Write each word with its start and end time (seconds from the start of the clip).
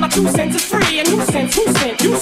My 0.00 0.08
two 0.08 0.26
cents 0.28 0.56
is 0.56 0.64
free, 0.64 0.98
and 0.98 1.06
who 1.08 1.20
sent? 1.24 1.54
Who 1.54 1.64
sent? 1.74 2.02
You 2.02 2.16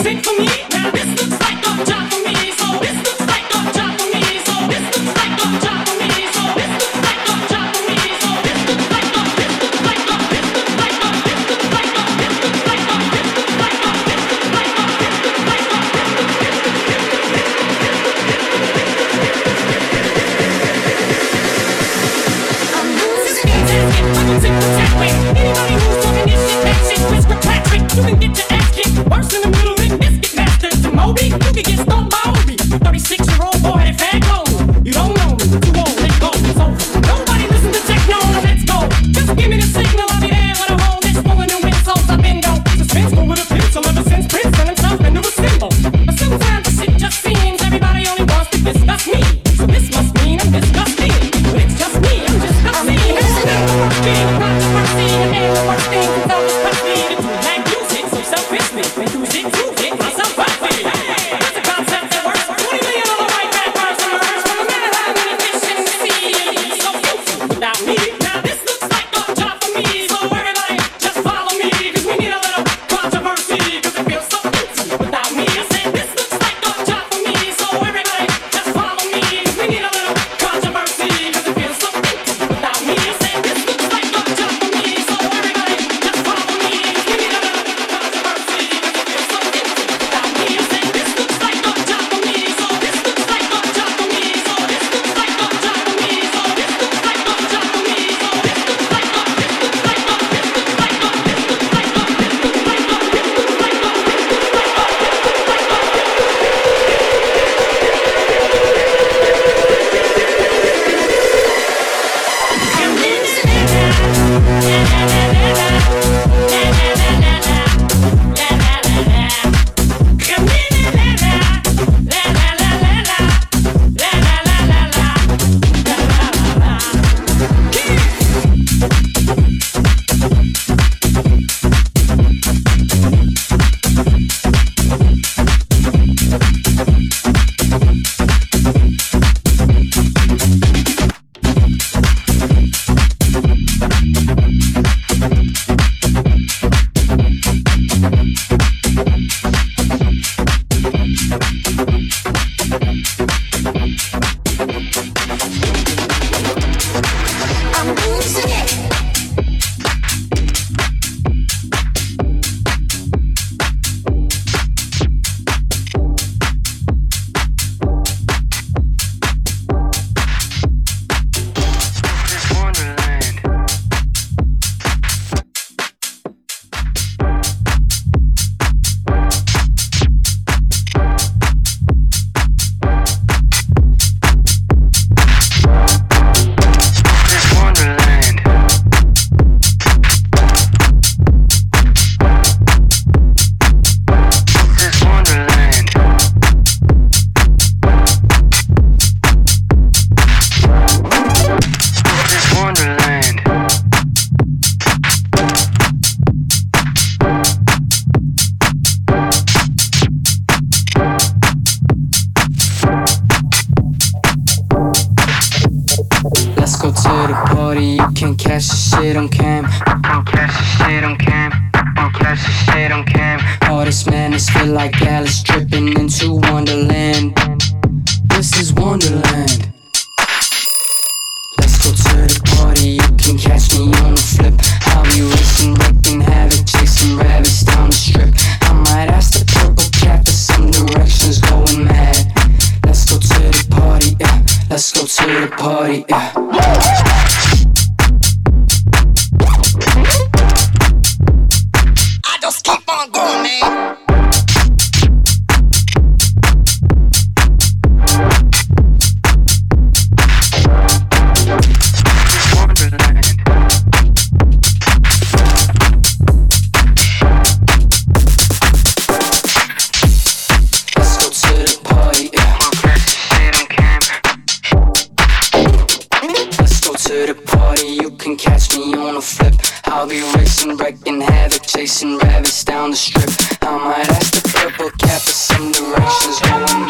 down 282.64 282.90
the 282.90 282.96
strip. 282.96 283.30
I 283.62 283.78
might 283.78 284.08
ask 284.10 284.42
the 284.42 284.48
purple 284.48 284.90
cat 284.98 285.20
for 285.20 285.30
some 285.30 285.70
directions 285.70 286.40
going. 286.40 286.88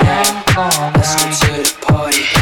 Let's 0.95 1.15
go 1.17 1.31
to 1.31 1.63
the 1.63 1.77
party. 1.81 2.42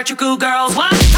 Electrical 0.00 0.38
girls, 0.38 0.74
what? 0.74 1.09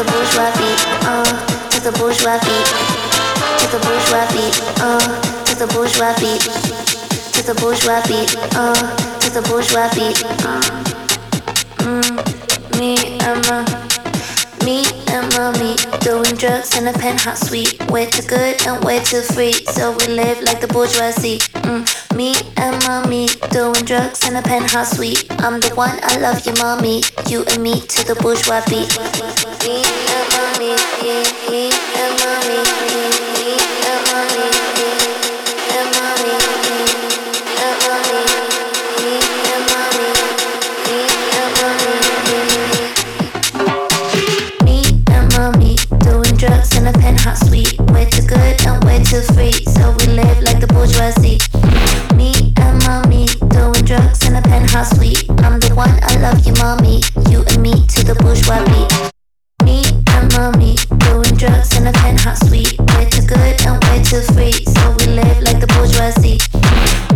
the 0.00 0.12
bourgeois 0.12 0.50
beat, 0.56 0.80
uh, 1.04 1.68
to 1.68 1.78
the 1.84 1.92
bourgeois 1.98 2.40
beat, 2.48 2.68
to 3.60 3.66
the 3.68 3.80
bourgeois 3.84 4.24
beat, 4.32 4.56
uh, 4.80 5.44
to 5.44 5.54
the 5.58 5.66
bourgeois 5.74 6.14
beat, 6.16 6.40
to 7.36 7.42
the 7.44 7.54
bourgeois 7.60 8.00
beat, 8.08 8.32
uh, 8.56 8.72
to 9.20 9.28
the 9.28 9.42
bourgeois 9.44 9.92
beat, 9.92 10.16
uh. 10.48 10.64
Mm, 11.84 12.16
me 12.80 12.96
and 13.28 13.44
my, 13.44 13.60
me 14.64 14.88
and 15.12 15.58
me 15.60 15.76
doing 16.00 16.34
drugs 16.36 16.78
in 16.78 16.88
a 16.88 16.92
penthouse 16.94 17.48
suite. 17.48 17.76
Way 17.90 18.06
too 18.06 18.26
good 18.26 18.56
and 18.66 18.82
way 18.82 19.00
too 19.00 19.20
free, 19.20 19.52
so 19.52 19.94
we 19.98 20.06
live 20.06 20.40
like 20.40 20.62
the 20.62 20.68
bourgeoisie. 20.68 21.49
Mm, 21.70 21.86
me 22.16 22.34
and 22.56 22.74
mommy 22.82 23.28
doing 23.52 23.84
drugs 23.84 24.26
in 24.26 24.34
a 24.34 24.42
penthouse 24.42 24.96
suite. 24.96 25.24
I'm 25.38 25.60
the 25.60 25.70
one, 25.76 25.96
I 26.02 26.18
love 26.18 26.44
you, 26.44 26.52
mommy. 26.58 27.04
You 27.28 27.44
and 27.46 27.62
me 27.62 27.80
to 27.80 28.04
the 28.08 28.16
bourgeois 28.18 28.60
beat. 28.66 28.90
Me 29.62 29.86
and 30.10 30.26
mommy, 30.34 30.74
me, 30.98 31.22
me 31.46 31.70
and 31.70 32.12
mommy, 32.18 32.58
me, 33.38 33.54
and 33.86 34.02
mommy, 34.10 34.50
me, 34.74 34.90
and 35.70 35.94
mommy, 35.94 36.34
me, 36.66 36.74
and 37.62 37.78
mommy, 37.86 38.18
me 40.90 40.98
and 41.38 41.54
mommy. 41.54 41.94
Me 44.66 44.78
and 45.14 45.26
mommy 45.38 45.78
doing 46.02 46.34
drugs 46.34 46.74
in 46.74 46.90
a 46.90 46.92
penthouse 46.98 47.46
suite. 47.46 47.78
Way 47.94 48.10
too 48.10 48.26
good 48.26 48.58
and 48.66 48.82
way 48.82 48.98
too 49.04 49.22
free, 49.38 49.54
so 49.70 49.94
we 50.00 50.18
live 50.18 50.42
like 50.42 50.58
the 50.58 50.66
bourgeoisie. 50.66 51.38
Mommy. 56.70 57.02
You 57.30 57.42
and 57.50 57.62
me 57.62 57.72
to 57.94 58.04
the 58.04 58.14
bourgeois 58.22 58.62
beat. 58.70 58.92
Me 59.66 59.82
and 60.14 60.30
mommy 60.34 60.76
doing 61.10 61.34
drugs 61.34 61.76
in 61.76 61.86
a 61.86 61.92
penthouse 61.92 62.38
suite. 62.46 62.78
Way 62.94 63.06
too 63.10 63.26
good 63.26 63.54
and 63.66 63.82
way 63.84 63.98
too 64.02 64.22
free, 64.32 64.54
so 64.74 64.82
we 64.98 65.18
live 65.18 65.42
like 65.42 65.58
the 65.58 65.70
bourgeoisie. 65.74 66.38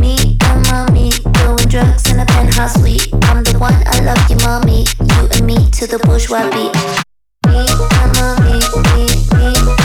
Me 0.00 0.36
and 0.48 0.60
mommy 0.70 1.10
doing 1.38 1.68
drugs 1.68 2.10
in 2.10 2.18
a 2.18 2.26
penthouse 2.26 2.74
suite. 2.80 3.06
I'm 3.30 3.44
the 3.44 3.56
one, 3.58 3.78
I 3.86 4.00
love 4.02 4.22
you, 4.28 4.38
mommy. 4.42 4.86
You 5.14 5.22
and 5.34 5.46
me 5.46 5.70
to 5.78 5.86
the 5.86 5.98
bourgeois 6.02 6.50
beat. 6.50 6.74
Me 7.46 7.62
and 8.00 8.10
mommy, 8.18 8.58
me, 8.90 9.06
me 9.38 9.83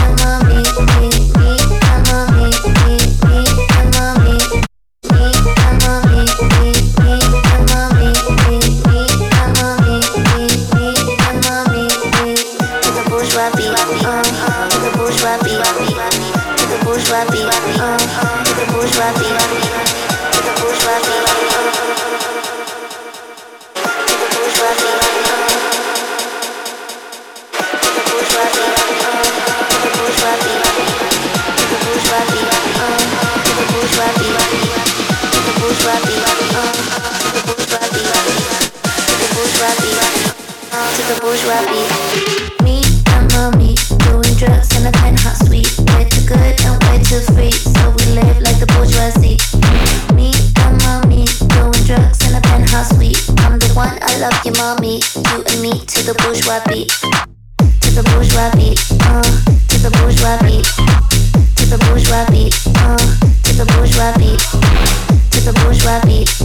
love 65.90 66.02
beat. 66.06 66.39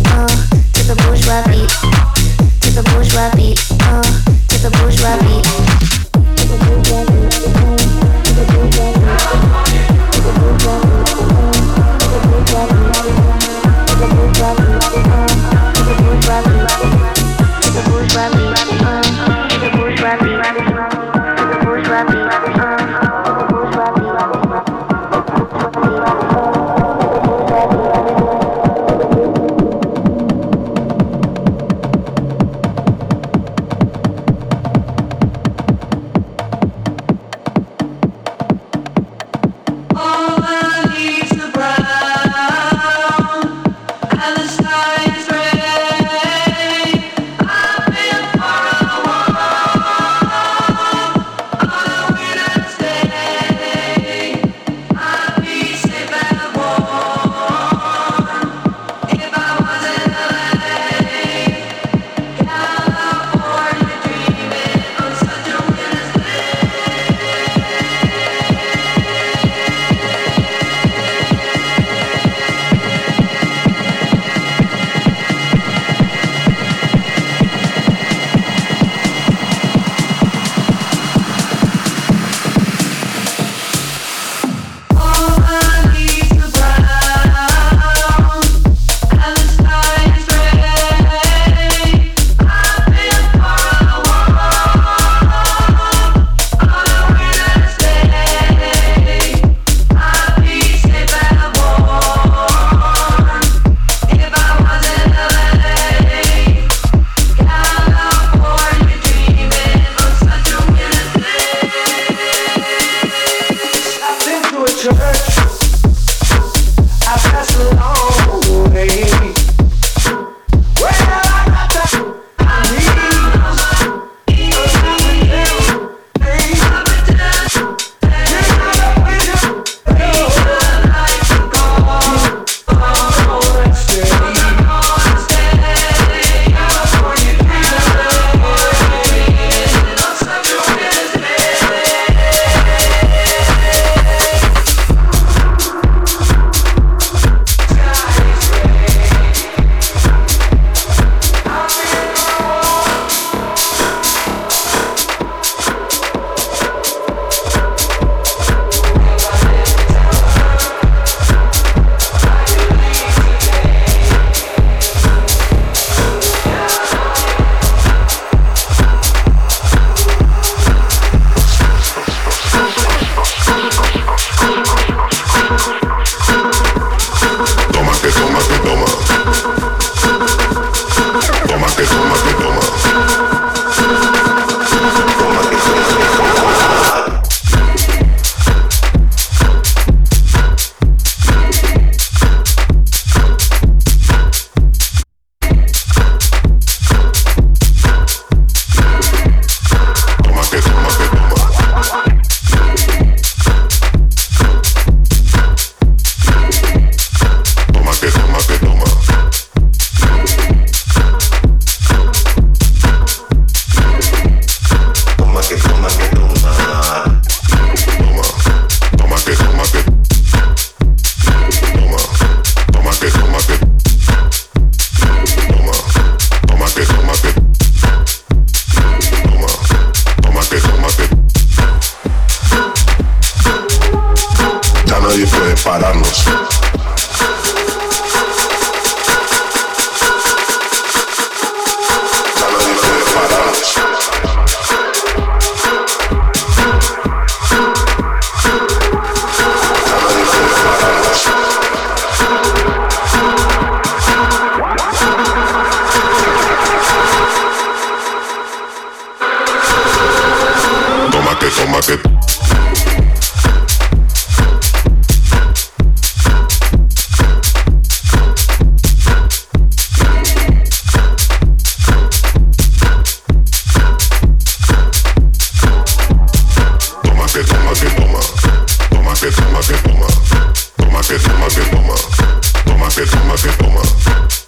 que 283.05 283.17
toma, 283.17 283.35
que 283.35 283.49
toma, 283.57 283.81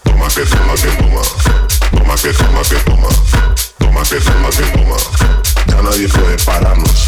toma 0.03 0.27
que 0.29 0.45
toma, 0.45 0.73
que 0.75 0.87
toma, 0.97 1.21
toma 1.91 2.15
que 2.15 2.33
toma, 2.33 2.61
que 2.63 2.75
toma, 2.79 3.09
toma 3.77 4.03
que 4.03 4.19
toma, 4.19 4.49
que 4.49 4.63
toma. 4.71 4.97
Ya 5.67 5.81
nadie 5.81 6.07
puede 6.07 6.37
pararnos 6.43 7.07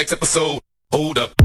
next 0.00 0.12
episode. 0.14 0.62
Hold 0.92 1.18
up. 1.18 1.39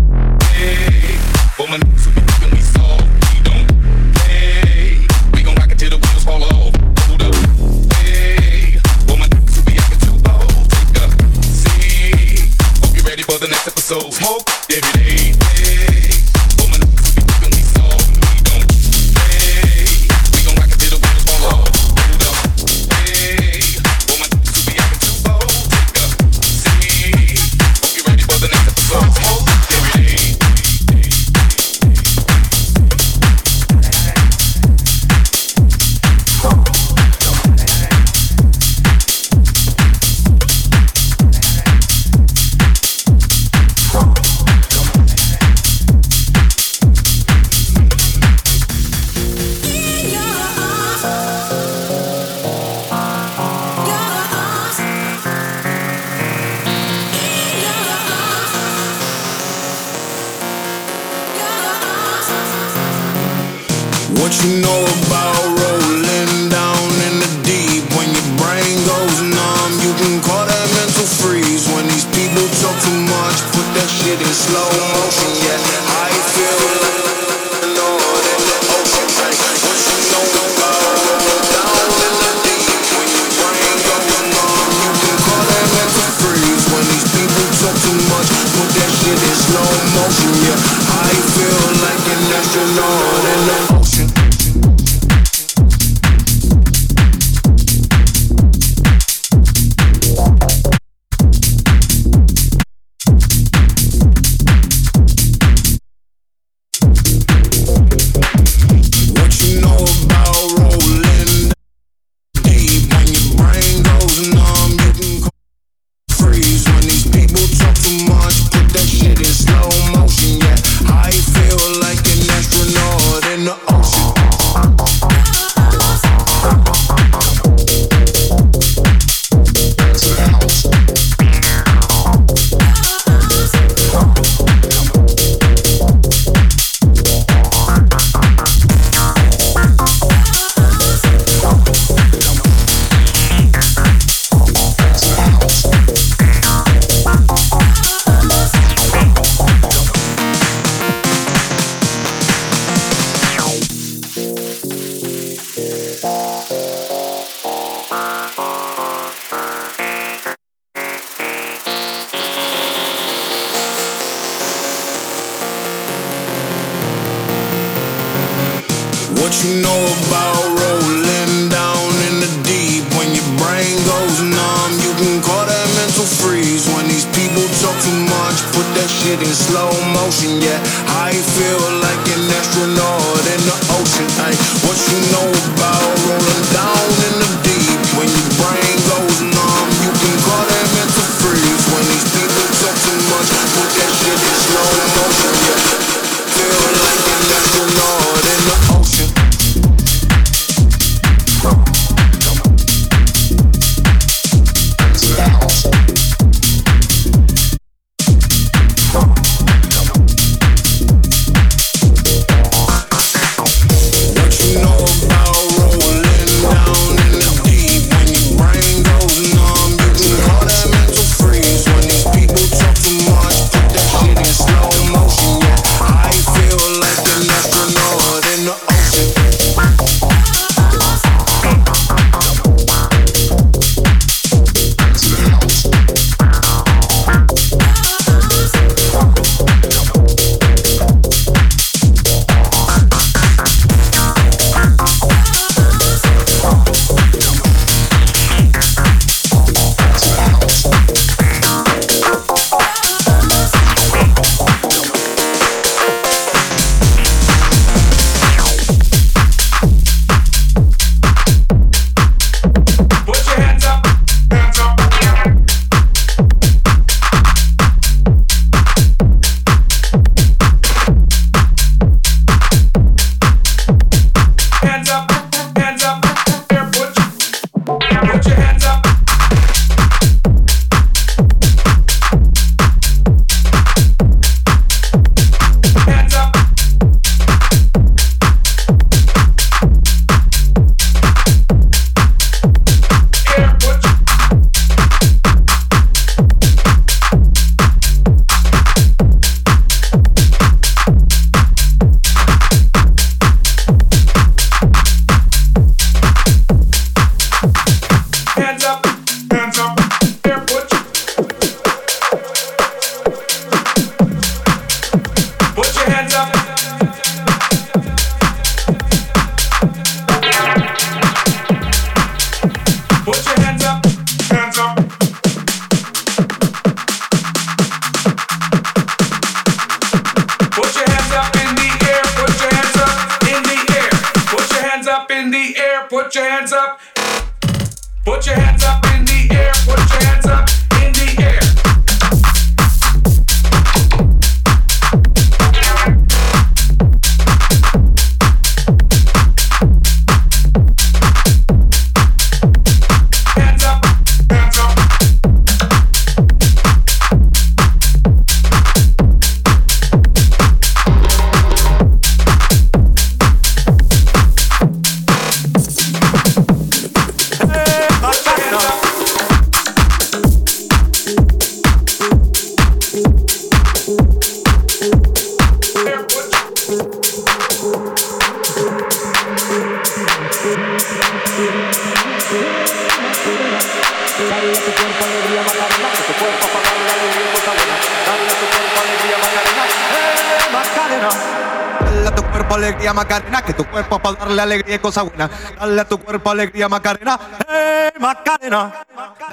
Macarena, 393.36 393.42
que 393.42 393.54
tu 393.54 393.66
cuerpo 393.70 394.00
para 394.00 394.18
darle 394.18 394.42
alegría 394.42 394.76
y 394.76 394.80
cosa 394.80 395.02
buena. 395.04 395.30
Dale 395.60 395.82
a 395.82 395.86
tu 395.86 395.98
cuerpo 396.00 396.30
alegría 396.30 396.70
Macarena, 396.70 397.20
eh 397.50 397.92
Macarena. 398.00 398.74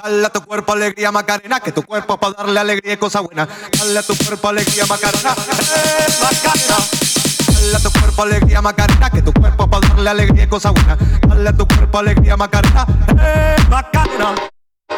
Dale 0.03 0.25
a 0.25 0.29
tu 0.29 0.41
cuerpo 0.41 0.73
alegría 0.73 1.11
Macarena, 1.11 1.59
que 1.59 1.71
tu 1.71 1.83
cuerpo 1.83 2.17
para 2.17 2.33
darle 2.33 2.59
alegría 2.59 2.93
y 2.93 2.97
cosa 2.97 3.21
buena. 3.21 3.47
Dale 3.77 3.99
a 3.99 4.03
tu 4.03 4.15
cuerpo 4.15 4.49
alegría 4.49 4.85
Macarena, 4.85 5.31
eh 5.31 6.07
Macarena. 6.21 6.77
Dale 7.47 7.75
a 7.75 7.79
tu 7.79 7.91
cuerpo 7.91 8.21
alegría 8.23 8.61
Macarena, 8.61 9.09
que 9.09 9.21
tu 9.21 9.33
cuerpo 9.33 9.69
para 9.69 9.87
darle 9.87 10.09
alegría 10.09 10.43
y 10.43 10.47
cosa 10.47 10.71
buena. 10.71 10.97
Dale 11.27 11.49
a 11.49 11.53
tu 11.53 11.67
cuerpo 11.67 11.97
alegría 11.99 12.37
Macarena, 12.37 12.85
eh 13.21 13.55
Macarena. 13.69 14.35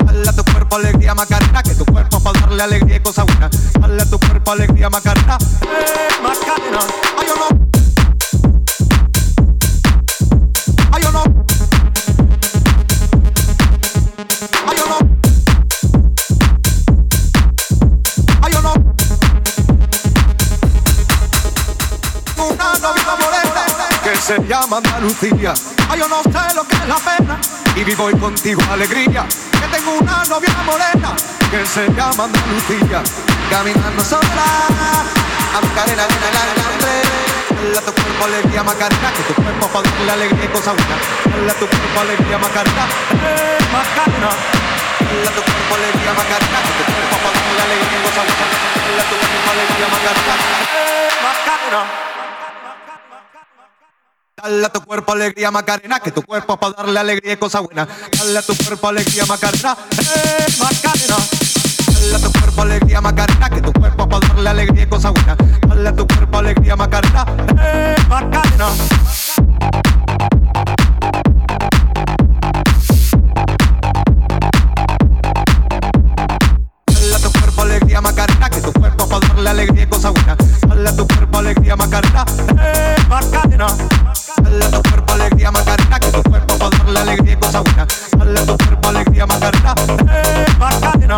Dale 0.03 0.30
a 0.30 0.34
tu 0.34 0.44
cuerpo 0.45 0.76
alegría 0.76 1.14
Macarena, 1.14 1.64
que 1.64 1.76
tu 1.76 1.86
cuerpo 1.86 2.19
para 2.22 2.40
darle 2.40 2.64
alegría 2.64 2.95
y 2.95 2.99
cosa 3.02 3.23
buena. 3.23 3.49
Dale 3.80 4.02
a 4.02 4.06
tu 4.06 4.19
cuerpo 4.19 4.52
alegría 4.52 4.90
Macarena, 4.90 5.38
eh 5.61 6.22
Macarena. 6.23 6.80
Ay, 7.19 7.27
o 7.30 7.53
no. 7.53 7.95
Se 24.26 24.40
llama 24.48 24.78
Andalucía. 24.78 25.54
Ay, 25.88 26.00
yo 26.00 26.08
no 26.08 26.24
sé 26.24 26.56
lo 26.56 26.68
que 26.68 26.76
es 26.76 26.88
la 26.88 26.96
pena. 26.96 27.40
Y 27.76 27.84
vivo 27.84 28.06
hoy 28.06 28.16
contigo 28.18 28.60
alegría. 28.72 29.24
Que 29.52 29.68
tengo 29.78 30.00
una 30.00 30.26
novia 30.26 30.50
morena. 30.66 31.16
Que 31.52 31.64
se 31.64 31.88
llama 31.90 32.24
Andalucía. 32.24 33.04
Caminando 33.52 34.04
sola, 34.04 34.46
a 35.56 35.62
Macarena, 35.62 36.08
la, 36.08 36.08
la, 36.08 36.54
la, 36.56 37.35
Dale 37.56 37.77
a 37.77 37.82
tu 37.82 37.91
cuerpo 37.94 38.26
alegría 38.26 38.64
Macarena, 38.64 39.14
que 39.14 39.23
tu 39.23 39.34
cuerpo 39.41 39.68
para 39.69 39.90
darle 39.90 40.11
alegría 40.11 40.45
y 40.45 40.48
cosa 40.49 40.73
buena. 40.73 40.95
Dale 41.26 41.52
a 41.52 41.53
tu 41.56 41.68
cuerpo 41.68 41.99
alegría 42.02 42.38
Macarena, 42.38 42.86
Macarena. 43.72 44.30
Dale 44.99 45.27
a 45.27 45.32
tu 45.32 45.41
cuerpo 45.41 45.76
alegría 45.76 46.14
Macarena, 46.14 46.60
que 46.65 46.73
tu 46.77 46.84
cuerpo 46.91 47.18
para 47.23 47.40
darle 47.40 47.64
alegría 47.64 47.98
y 47.98 48.03
cosa 48.03 48.22
buena. 48.23 48.45
Dale 54.36 54.69
tu 54.69 54.82
cuerpo 54.82 55.11
alegría 55.14 55.52
Macarena, 55.52 55.99
que 55.99 56.11
tu 56.11 56.22
cuerpo 56.22 56.57
darle 56.77 56.99
alegría 56.99 57.34
y 57.34 57.38
cosa 57.38 57.60
buena. 57.61 57.88
Dale 58.18 58.38
a 58.38 58.41
tu 58.41 58.56
cuerpo 58.57 58.88
alegría 58.90 59.26
Macarena, 59.26 59.77
eh 59.98 60.45
Macarena. 60.60 61.45
Dale 62.06 62.18
a 62.18 62.19
tu 62.19 62.32
cuerpo 62.34 62.61
alegría 62.61 63.02
Macarena, 63.02 63.49
que 63.49 63.61
tu 63.61 63.73
cuerpo 63.73 64.07
para 64.07 64.27
darle 64.27 64.49
alegría 64.49 64.84
y 64.84 64.86
cosa 64.86 65.10
buena. 65.10 65.36
Dale 65.68 65.90
a 65.90 65.95
tu 65.95 66.06
cuerpo 66.06 66.38
alegría 66.38 66.76
Macarena, 66.76 67.26
eh 67.60 67.95
Macarena. 68.07 68.68
Dale 76.86 77.15
a 77.15 77.19
tu 77.19 77.32
cuerpo 77.32 77.61
alegría 77.64 78.02
Macarena, 78.02 78.49
que 78.52 78.61
tu 78.61 78.72
cuerpo 78.73 79.10
para 79.10 79.27
darle 79.27 79.49
alegría 79.49 79.90
cosa 79.90 80.11
buena. 80.11 80.38
Dale 80.68 80.90
a 80.90 80.95
tu 80.95 81.07
cuerpo 81.07 81.38
alegría 81.40 81.76
Macarena, 81.76 82.26
eh 82.61 82.95
Macarena. 83.10 83.68
Dale 84.44 84.65
a 84.65 84.69
tu 84.69 84.82
cuerpo 84.84 85.14
alegría 85.14 85.52
Macarena, 85.52 85.99
que 85.99 86.11
tu 86.11 86.22
cuerpo 86.22 86.57
para 86.60 86.77
darle 86.77 86.99
alegría 86.99 87.34
y 87.34 87.38
cosa 87.38 87.61
buena. 87.61 87.88
Dale 88.15 88.40
a 88.40 88.45
tu 88.45 88.57
cuerpo 88.57 88.90
alegría 88.90 89.26
Macarena, 89.26 89.76
eh 90.11 90.45
Macarena. 90.60 91.15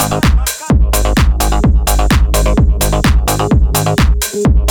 Peace. 4.44 4.67